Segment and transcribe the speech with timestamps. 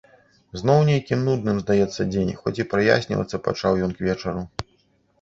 [0.61, 4.41] Зноў нейкім нудным здаецца дзень, хоць і праяснівацца пачаў ён к вечару.